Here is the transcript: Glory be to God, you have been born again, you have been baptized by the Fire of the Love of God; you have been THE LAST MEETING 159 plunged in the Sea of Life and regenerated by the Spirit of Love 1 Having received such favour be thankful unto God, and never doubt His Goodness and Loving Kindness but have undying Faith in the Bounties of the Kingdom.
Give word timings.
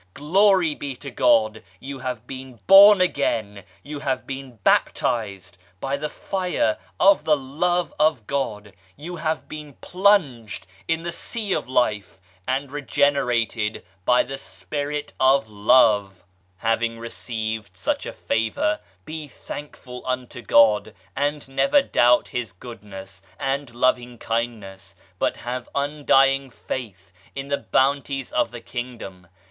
Glory 0.15 0.73
be 0.73 0.95
to 0.95 1.11
God, 1.11 1.61
you 1.79 1.99
have 1.99 2.25
been 2.25 2.59
born 2.65 3.01
again, 3.01 3.63
you 3.83 3.99
have 3.99 4.25
been 4.25 4.55
baptized 4.63 5.59
by 5.79 5.95
the 5.95 6.09
Fire 6.09 6.79
of 6.99 7.23
the 7.23 7.37
Love 7.37 7.93
of 7.99 8.25
God; 8.25 8.73
you 8.97 9.17
have 9.17 9.47
been 9.47 9.75
THE 9.79 9.85
LAST 9.85 9.93
MEETING 9.93 10.03
159 10.03 10.41
plunged 10.49 10.67
in 10.87 11.03
the 11.03 11.11
Sea 11.11 11.53
of 11.53 11.69
Life 11.69 12.19
and 12.47 12.71
regenerated 12.71 13.85
by 14.03 14.23
the 14.23 14.39
Spirit 14.39 15.13
of 15.19 15.47
Love 15.47 16.15
1 16.15 16.23
Having 16.57 16.97
received 16.97 17.77
such 17.77 18.07
favour 18.07 18.79
be 19.05 19.27
thankful 19.27 20.01
unto 20.07 20.41
God, 20.41 20.95
and 21.15 21.47
never 21.47 21.83
doubt 21.83 22.29
His 22.29 22.51
Goodness 22.53 23.21
and 23.39 23.75
Loving 23.75 24.17
Kindness 24.17 24.95
but 25.19 25.37
have 25.37 25.69
undying 25.75 26.49
Faith 26.49 27.13
in 27.35 27.49
the 27.49 27.57
Bounties 27.59 28.31
of 28.31 28.49
the 28.49 28.61
Kingdom. 28.61 29.27